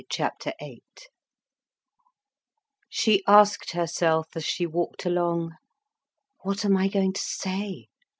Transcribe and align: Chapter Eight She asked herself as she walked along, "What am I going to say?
Chapter 0.09 0.53
Eight 0.59 1.09
She 2.89 3.23
asked 3.27 3.73
herself 3.73 4.29
as 4.35 4.43
she 4.43 4.65
walked 4.65 5.05
along, 5.05 5.51
"What 6.41 6.65
am 6.65 6.75
I 6.75 6.87
going 6.87 7.13
to 7.13 7.21
say? 7.21 7.87